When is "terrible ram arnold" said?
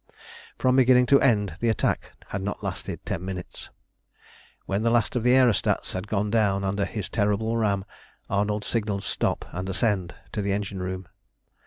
7.07-8.63